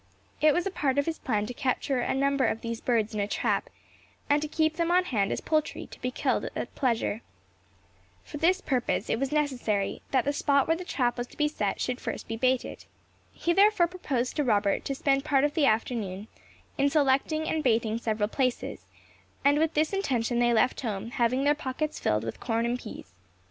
[0.41, 3.27] It was part of his plan to capture a number of these birds in a
[3.27, 3.69] trap,
[4.31, 7.21] and to keep them on hand as poultry, to be killed at pleasure.
[8.23, 11.47] For this purpose, it was necessary that the spot where the trap was to be
[11.47, 12.85] set should first be baited.
[13.31, 16.27] He therefore proposed to Robert to spend part of the forenoon
[16.79, 18.87] in selecting and baiting several places;
[19.45, 23.13] and with this intention they left home, having their pockets filled with corn and peas.